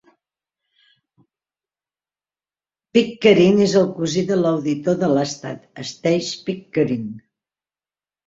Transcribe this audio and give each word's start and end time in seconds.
Pickering 2.97 3.61
és 3.67 3.75
el 3.81 3.85
cosí 3.99 4.23
de 4.31 4.39
l'auditor 4.41 4.97
de 5.03 5.09
l'Estat, 5.13 5.69
Stacey 5.93 6.41
Pickering. 6.49 7.05